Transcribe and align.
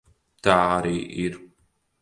Tā 0.47 0.55
arī 0.79 0.97
ir. 1.27 1.39